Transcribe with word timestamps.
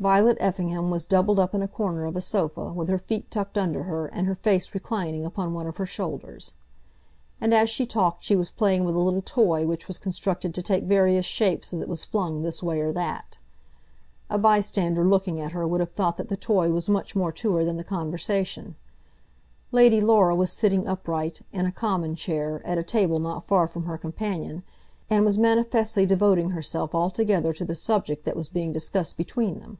Violet 0.00 0.38
Effingham 0.40 0.88
was 0.88 1.04
doubled 1.04 1.38
up 1.38 1.54
in 1.54 1.60
a 1.60 1.68
corner 1.68 2.06
of 2.06 2.16
a 2.16 2.22
sofa, 2.22 2.72
with 2.72 2.88
her 2.88 2.98
feet 2.98 3.30
tucked 3.30 3.58
under 3.58 3.82
her, 3.82 4.06
and 4.06 4.26
her 4.26 4.34
face 4.34 4.72
reclining 4.72 5.26
upon 5.26 5.52
one 5.52 5.66
of 5.66 5.76
her 5.76 5.84
shoulders. 5.84 6.54
And 7.38 7.52
as 7.52 7.68
she 7.68 7.84
talked 7.84 8.24
she 8.24 8.34
was 8.34 8.50
playing 8.50 8.84
with 8.84 8.94
a 8.94 8.98
little 8.98 9.20
toy 9.20 9.66
which 9.66 9.88
was 9.88 9.98
constructed 9.98 10.54
to 10.54 10.62
take 10.62 10.84
various 10.84 11.26
shapes 11.26 11.74
as 11.74 11.82
it 11.82 11.88
was 11.90 12.02
flung 12.06 12.40
this 12.40 12.62
way 12.62 12.80
or 12.80 12.92
that. 12.92 13.36
A 14.30 14.38
bystander 14.38 15.06
looking 15.06 15.38
at 15.38 15.52
her 15.52 15.66
would 15.66 15.80
have 15.80 15.90
thought 15.92 16.16
that 16.16 16.30
the 16.30 16.34
toy 16.38 16.70
was 16.70 16.88
much 16.88 17.14
more 17.14 17.32
to 17.32 17.54
her 17.56 17.62
than 17.66 17.76
the 17.76 17.84
conversation. 17.84 18.76
Lady 19.70 20.00
Laura 20.00 20.34
was 20.34 20.50
sitting 20.50 20.86
upright, 20.86 21.42
in 21.52 21.66
a 21.66 21.72
common 21.72 22.14
chair, 22.16 22.62
at 22.64 22.78
a 22.78 22.82
table 22.82 23.18
not 23.18 23.46
far 23.46 23.68
from 23.68 23.84
her 23.84 23.98
companion, 23.98 24.62
and 25.10 25.26
was 25.26 25.36
manifestly 25.36 26.06
devoting 26.06 26.50
herself 26.52 26.94
altogether 26.94 27.52
to 27.52 27.66
the 27.66 27.74
subject 27.74 28.24
that 28.24 28.36
was 28.36 28.48
being 28.48 28.72
discussed 28.72 29.18
between 29.18 29.58
them. 29.60 29.76